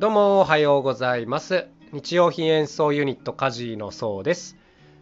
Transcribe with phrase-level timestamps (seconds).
[0.00, 1.66] どうもおはようございます。
[1.92, 4.56] 日用品演奏ユニットカジのそうです。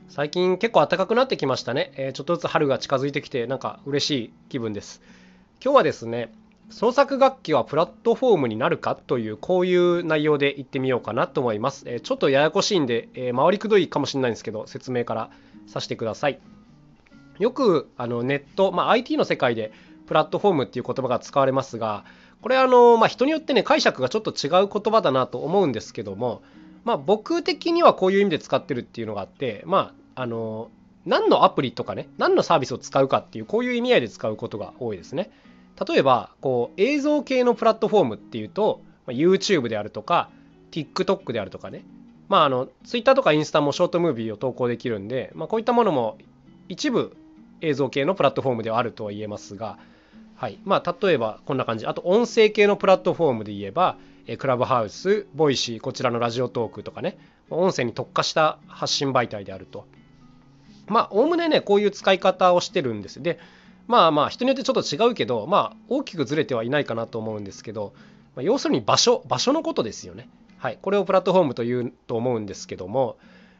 [0.08, 5.00] 最近結構暖かくなってきましたね、え、ちょっとずつ春が近づいてきてなんか嬉しい気分です。
[5.62, 6.32] 今日はですね
[6.68, 15.30] 創作楽器はプラットフォームになるかというこういう内容で言ってみようかなと思います、え、ちょっとややこしいんで、え、回りくどいかもしれないんですけど説明から
[15.68, 16.40] させてください。
[17.38, 19.70] よくあのネット、まあ、IT の世界で
[20.08, 22.04] プラットフォームっていう言葉が使われますが
[22.42, 26.42] これあの、まあ、人によってね解釈がちょっと違う言葉だなと思うんですけども、
[26.84, 30.70] まあ、僕的にはこういう意味で使ってるっていうのがあってまああの
[31.06, 35.30] 何のアプリとかね何のサービスを使うかっていうこういう意味合いで使うことが多いですね。
[35.86, 40.28] 例えばこう映像系のプラットフォームっていうと YouTube であるとか
[40.72, 41.84] TikTok であるとかね。
[42.28, 46.18] まああの Twitter とかインスタもショートムービーを投稿できるんで、まあ、こういったものも
[46.68, 47.16] 一部
[47.62, 49.78] 映像系のプラットフォームではあるとは言えますが
[50.38, 50.58] はい。
[50.64, 51.86] まあ、例えばこんな感じ。
[51.86, 53.96] あと音声系のプラットフォームで言えば
[54.38, 57.18] クラブハウスボイシーこちらのラジオトークとかね。
[57.50, 59.86] 音声に特化した発信媒体であると。
[60.86, 63.20] まあおおむねねこういう使い方をしてるんです。
[63.20, 63.40] で
[63.88, 67.92] まあまあ人によってちょっと違うけどまあ大きくずれてはいないかなと思うんですけど、
[68.36, 70.28] まあ、要するに場所場所のことですよね。
[70.58, 70.78] はい。
[70.80, 73.16] これをプラットフォームというと思うんですけども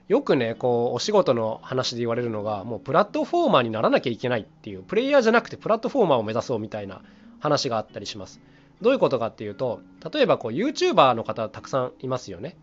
[0.09, 7.03] よくねこうお仕事の話で言われるのがもうプラットフォーマーにならなきゃいけないっていうプレイヤーじゃなくてプラットフォーマーを目指そうみたいな
[7.41, 8.41] 話があったりします。
[8.81, 9.81] どういうことかっていうと
[10.13, 12.57] 例えばこう YouTuber の方たくさんいますよね。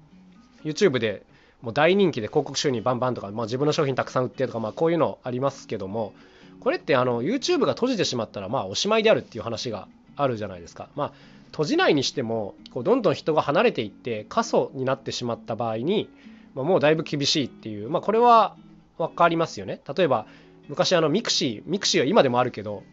[0.63, 1.23] YouTube で
[1.61, 6.13] もう大人気で広告収入バンバンとか、まあ、自分の商品たくさん売ってとか、まあ、こういうのありますけども
[6.61, 10.89] これってあの YouTube が閉じてしまったらまあおしまいであるっていう話があるじゃないですか。
[10.95, 11.13] まあ
[11.51, 16.09] 閉じないにしてもこうどんどん人が離れていって過疎になってしまった場合に
[16.55, 18.55] まあ、もうだいぶ厳しいっていう、まあ、これは
[18.97, 19.81] 分かりますよね。
[19.95, 20.25] 例えば
[20.67, 22.83] 昔あのミクシーミクシーは今でもあるけど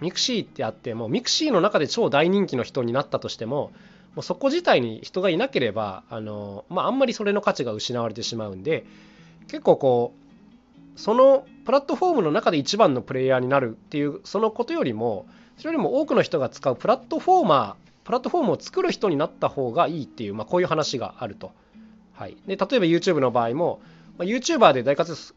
[0.00, 3.70] ミクシーってあってもうミクシーの中で超大人気の人になったとしても
[4.14, 8.84] もうそこ自体に人がいなければあの、まあ、あんまりそれの価値が失われてしまうんで
[9.46, 10.14] 結構こ
[10.96, 21.52] うそのプラットフォームの中で一番のプレイヤーになるっていうそのことよりもそれよりも多くの人が使うプラットフォーマープラットフォームを作る人になった方がいいっていう、まあ、こういう話があると。
[22.12, 23.80] はい、で例えば YouTube の場合も、
[24.18, 25.34] まあ、YouTuber で大活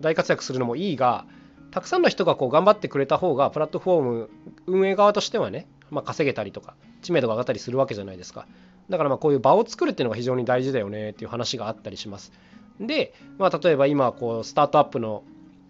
[0.00, 1.24] 大活躍するのもいいが
[1.70, 4.30] たくさんの人がこう頑張ってくれた方がプラットフォーム
[4.66, 8.46] 運営側としてはね、まあ、稼げたりとか知名度が上がったりするわけじゃないですか。
[8.88, 12.32] だからまあこういう場を作るっていうのが非常に大事だよねっていう話があったりします。
[12.80, 15.22] で、まあ、例えば今こうスタートアップの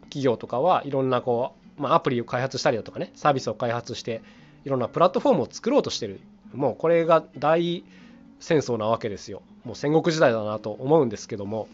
[0.03, 4.22] 企業とかはいろんなこう、まあ、アプリを開発したりだとかねサービスを開発して
[4.65, 6.20] いろんなプラットフォームを作ろうとしてる。
[6.53, 7.84] もうこれが大
[8.41, 9.42] 戦争なわけですよ。
[9.68, 11.68] もう戦国時代だなと思うんですけども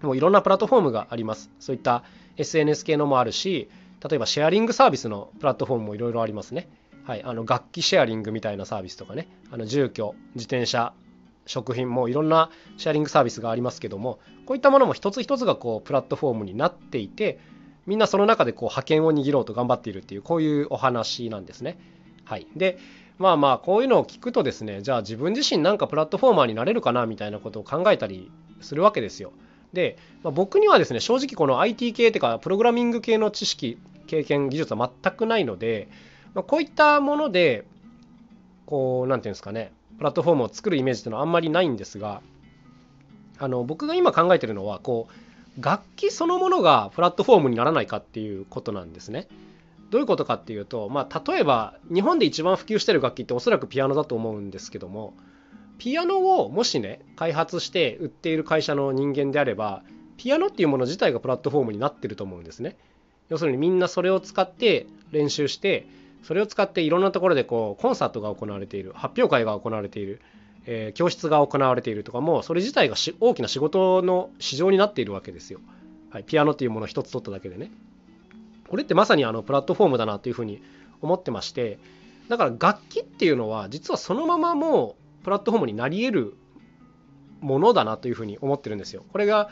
[0.00, 1.50] もういろんなプラットフォームがあります。
[1.60, 2.04] そういった
[2.38, 3.68] SNS 系のもあるし
[4.08, 6.68] 例えばシェアリングサービスのプラットフォームもいろいろありますね。
[7.04, 9.28] はいあの楽器シェアリングみたいなサービスとかね。
[9.50, 10.94] あの住居自転車
[11.44, 17.38] 食品もいろんなシェアリングサービスがありますけどもこういったものも一つ一つがこうプラットフォームになっていて
[17.84, 21.78] みんなその中でこう覇権を握ろうと頑張っているっていうこういうお話なんですね。
[22.24, 22.78] はい、で
[23.18, 28.30] まあまあこういうのを聞くとですねじゃあ自分自身なんかプラットフォーマーになれるかなみたいなことを考えたり
[28.60, 29.32] するわけですよ。
[29.72, 35.88] で、まあ、僕にはですね正直この IT 系っていうかプログラミング系の知識経験技術は全くないので、
[36.34, 37.64] まあ、こういったもので
[38.66, 42.20] こう何て言うんですかねプラットフォームを作るイメージっていうのはあんまりないんですが
[43.38, 49.28] あの僕が今考えてるのはこう楽器そのものがプラットフォームにならないかっていうことなんですね。
[49.92, 55.12] どういうことかっていうと、まあ、例えば日本で一番普及してる楽器っておそらくピアノだと思うんですけども
[55.76, 59.82] ピアノをもしね開発して売っている会社の人間であれば
[60.16, 62.78] ピアノっていうもの自体がプラットフォームになってると思うんですね。
[63.28, 65.86] 要するにみんなそれを使って練習して
[66.22, 70.22] それを使っていろんなところでこうコンサートが行われている発表会が行われている、
[70.64, 75.60] えー、教室が行われているとかもそれ自体が大きな仕事の市場になっているわけですよ、
[76.10, 77.70] はい、ピアノっていうものを一つ取っただけでね。
[78.72, 80.62] これってまさにあのプラットフォームだなというふうに
[81.02, 81.78] 思ってまして
[82.30, 86.36] だから楽器っていうのは実はそのままもうプラットフォームになり得る
[87.42, 89.04] ものだなというふうに思ってるんですよ。
[89.12, 89.50] これが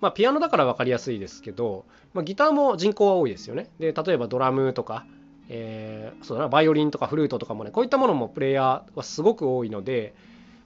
[0.00, 1.84] まあ、ピアノだから分かりやすいですけど、
[2.14, 3.70] まあ、ギターも人口は多いですよね。
[3.78, 5.06] で例えばドラムとか、
[5.48, 10.14] えー、そうだなバイオリンとかフルートとかもねこういったものもプレイヤーはすごく多いので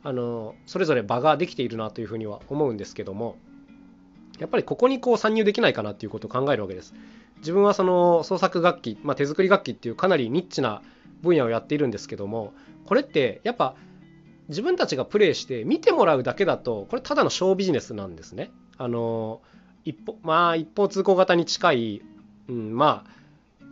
[0.05, 3.37] あのそれぞれ場ができているなというふうには思うんですけども
[4.39, 6.94] やっぱりここにこう参入できないかなっていうことを考えるわけです。
[7.38, 10.82] 自分はその創作楽器、まあ、手作り楽器っていうかなりニッチな
[11.23, 12.52] 分野をやっているんですけども
[12.87, 13.75] これってやっぱ
[14.49, 18.50] 自分たちがプレイして見てもらうだけだとこれただのショービジネスなんですね。
[18.79, 19.40] あの
[19.85, 22.02] 一方まあ一方通行型に近い、
[22.49, 23.11] うん、まあ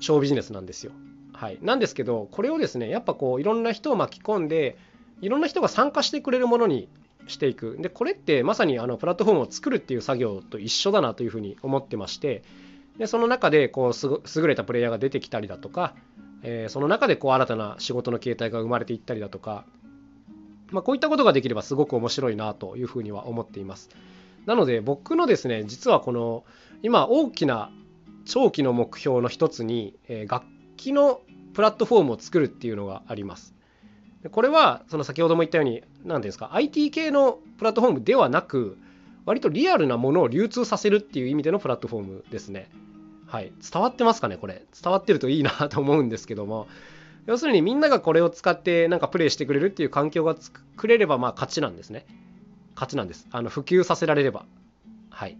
[0.00, 0.92] ショービジネスなんですよ。
[1.32, 4.76] はい、なんですけどこれをですねやっぱこういろんな人を巻き込んで
[5.20, 6.88] いろんな人が参加してくれるものに
[7.26, 12.42] していくでこれってまさにあのプラットフォームを作るっていう作業と一緒だなというふうに思ってまして
[12.98, 15.94] でその中でこう優れたプレイヤーが出てきたりだとか、
[16.42, 19.64] えー、その中でこう新たな仕事の形態が生まれていったりだとか、
[20.70, 23.90] まあ、こういったことができればすごく面白いなというふうには思っています
[24.46, 26.44] なので僕のですね実はこの
[26.82, 27.70] 今大きな
[28.24, 30.46] 長期の目標の一つに、えー、楽
[30.76, 31.20] 器の
[31.54, 33.54] プラットフォームを作るっていうのがあります
[34.30, 38.78] これはその先ほども言ったように何ですか IT 系のプラットフォームではなく
[39.24, 42.70] 割とリアルなものを流通させるっていう意味でのプラットフォームですね。
[43.26, 44.64] はい、伝わってますかねこれ。
[44.80, 46.68] 伝わってるといいなと思うんですけども。
[47.26, 52.06] 要するにみんながこれを使ってなんかプレイしてくれるっていう環境が作れればまあ勝ちなんですね。
[52.76, 53.26] 勝ちなんです。
[53.32, 54.44] あの普及させられれば。
[55.10, 55.36] はい。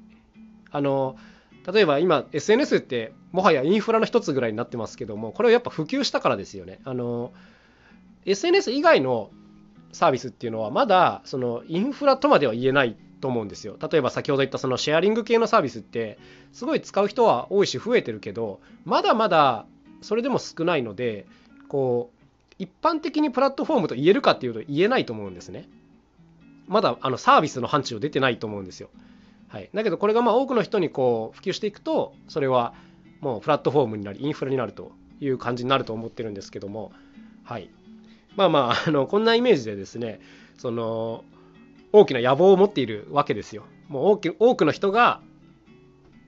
[0.73, 1.17] あの
[1.73, 6.81] 例えば今 SNS ってもはやインフラの一つぐらいになってますけどもこれをやっぱ普及したからですよね。
[6.85, 7.33] あの
[8.25, 9.31] SNS 以外の
[9.93, 13.77] サービスっていうのはまだそのインフラとまでは言えないと思うんですよ。
[13.91, 16.19] 例えば先ほど言ったそのシェアリング系のサービスって
[16.53, 19.67] すごい使う人は多いし増えてるけどまだまだ
[20.03, 21.27] それでも少ないので
[21.69, 22.17] こう
[22.59, 25.69] 一般的にプラットフォームと言えるかっていうと言えないと思うんですね。
[26.69, 28.89] まだあのサービスの範疇出てないと思うんですよ。
[29.49, 32.75] はい、だけどこれがまあ多くの人にこう普及していくとそれは
[33.21, 36.93] もうプラットフォームになりインフラになるという感じになると思ってるんですけども。
[37.45, 37.71] はい。
[38.35, 40.21] まあまああのこんなイメージでですね
[40.59, 41.25] その
[42.01, 43.65] 大きな野望を持っているわけですよ。
[43.89, 45.21] もう多く多くの人が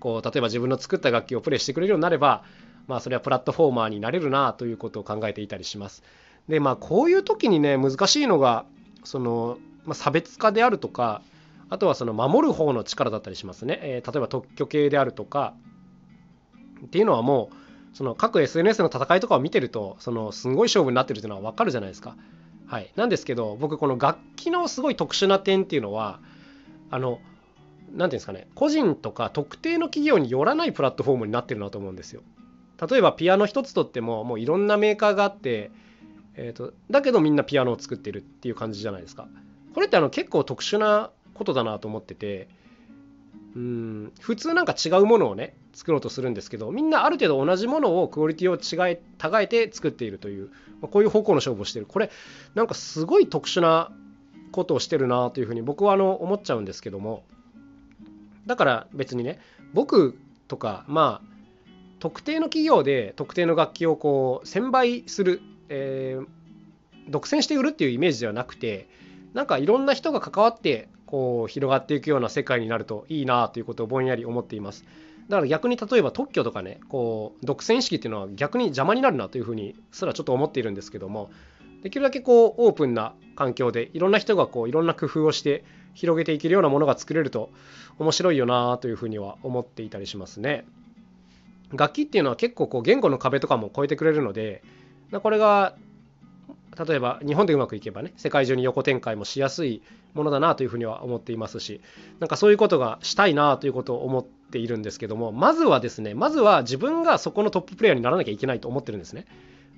[0.00, 2.44] こう例えば自分の作った楽器をプレイしてくれるようになれば
[2.86, 6.02] まあそれはプラットフォーマーになれるなということを考えていたりします。
[6.48, 8.64] でまあこういう時にね難しいのが
[9.04, 11.22] その、まあ、差別化であるとか
[11.70, 13.78] あとはその守る方の力だったりしますね。
[13.82, 15.54] えー、例えば特許系であるとか
[16.86, 22.16] っていうのはもうその各 SNS の戦いとかを見てるとそのすごい勝負になってるっていうのは分かるじゃないですか。
[22.68, 26.20] はい、なんですけど僕この楽器のすごい特殊な点っていうのは
[26.90, 27.18] あの
[27.90, 32.22] 何ていうんですかね個人とか特定の企業によらないプラットフォームになってるなと思うんですよ。
[32.90, 35.72] 例えばピアノ一つとってももういろんなメーカーがあって、
[36.36, 39.26] えーと、だけどみんなピアノを作ってるっていう感じじゃないですか。
[39.74, 42.48] これってあの結構特殊なことだなと思ってて
[43.56, 44.12] うん。
[44.20, 50.50] 普通なんか違うものをね作ろうとするんですけどみんなある程度同じものをクオリティを違え違えて作っているという、
[50.80, 51.86] まあこういう方向の勝負をしてる。
[51.86, 52.10] これ
[52.54, 53.90] なんかすごい特殊な
[54.52, 57.24] ことをしてるなというふうに僕はあの思っちゃうんですけども。
[58.46, 59.38] だから別にね
[59.74, 60.18] 僕
[60.48, 61.28] とかまあ
[62.00, 66.26] 特定の企業で特定の楽器をこう専売する、えー、
[67.10, 68.88] 独占して売るっていうイメージではなくて
[69.34, 74.84] なんかいろんな人が関わってこう広がっていくような世界になるといいなということをぼんやり思っています。
[75.28, 81.30] だから逆に例えば特許とかねこう独占意識っていうのは逆に邪魔になるなというふうにすらちょっと思っているんですけども
[81.82, 85.64] できるだけこうオープンな環境でいろんな人がこういろんな工夫をして
[85.94, 87.50] 広げていけるようなものが作れると
[87.98, 90.64] 面白いよなというふうには思っていたりしますね。
[91.72, 94.62] 楽器っていうのは結構こう言語の壁とかも超えてくれるので
[95.22, 95.74] これが
[96.86, 99.82] 例えば日本でうまくいけばね世界中に横展開もしやすい
[100.14, 101.80] ものだなというふうには思っていますし
[102.20, 109.26] なんかそういうことがしたいなということを思っているんですけどもまずはですねまずは自分がそこのトッププレイヤーにならなきゃいけないと思ってるんですね。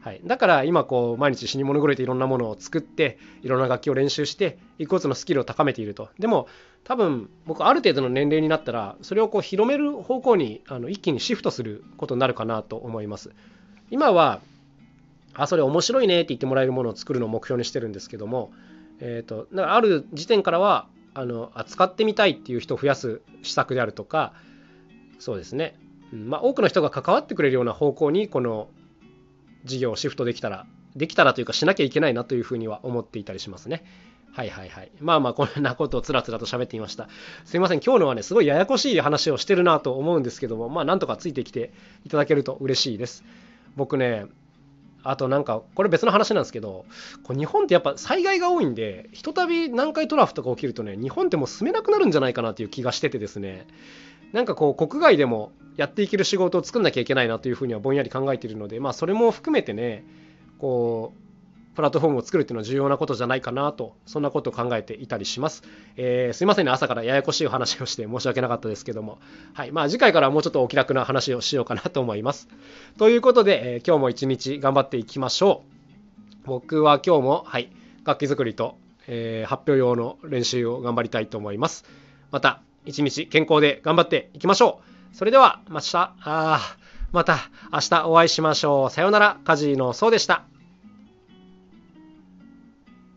[0.00, 6.09] はい、だから今こう毎日死に物狂いていろんなものを作っていろんな楽器を練習して一個ずつのスキルを高めていると。
[6.19, 6.49] でも
[6.85, 13.30] 多分僕ある程度の年齢になったらそれをこう広める方向にあの一気にシフトすることになるかなと思います。
[13.90, 14.40] 今は
[15.34, 18.52] あそれ面白いねって言ってもらえるものを作るのを目標にしてるんですけども、
[18.99, 24.32] えーと、だからある時点からはあの使ってみたいっていう人を増やす施策であるとか
[25.18, 25.76] そうですね、
[26.12, 28.68] うんまあ、多くの人が関わってくれるような方向にこの
[29.64, 33.84] 事業をシフトできたらできたらというかしなきゃいけないなというふうには思っていたりしますね。
[34.32, 34.92] はいはいはい。
[35.00, 37.08] まあまあこんなことをつらつらと喋っていました。
[37.44, 37.80] すいません。
[37.80, 41.72] 今日のはね、すごいややこしい話をしてるなと思うんですけども、まあなんとかついてきて
[42.04, 43.25] いただけると嬉しいです。
[43.76, 44.26] 僕ね、
[45.02, 46.85] あとなんかこれ別の話なんですけど
[47.23, 53.66] こう日本ってやっぱ災害が多いんでひとたび南海トラフとか起きるとね日本ってもう住めなくなるんじゃないかなという気がしててですね。
[54.33, 60.04] なんかこう国外でもやっていける仕事を作んなきゃいけないなというふうにはぼんやり考えているのでまあそれも含めてね
[60.59, 61.29] こう
[61.75, 65.62] プラットフォームを作るっていうのは重要なことじゃないかなと、そんなことを考えていたりします。
[65.97, 69.19] えー、すいませんね、朝からややこしいお話をして申し訳なかったですけども、
[69.55, 69.73] はい。
[69.73, 72.49] まあ次回からはもうちょっとお気楽な話をしようかなと思います。
[72.99, 75.62] ということで、えー、今日も一日頑張っていきましょ
[76.45, 76.47] う。
[76.47, 77.71] 僕は今日も、はい、
[78.05, 81.85] 楽器作りと、えー、発表用の練習を頑張りたいと思います。
[82.31, 84.81] また、一日健康で頑張っていきましょ
[85.12, 85.17] う。
[85.17, 86.77] それでは、また、あ
[87.12, 87.39] また
[87.73, 88.91] 明日お会いしましょう。
[88.91, 90.45] さようなら、カジノそうでした。